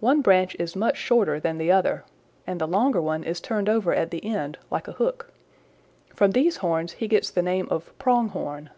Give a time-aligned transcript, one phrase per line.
[0.00, 2.02] One branch is much shorter than the other,
[2.48, 5.30] and the longer one is turned over at the end like a hook.
[6.12, 8.70] From these horns he gets the name of Pronghorn.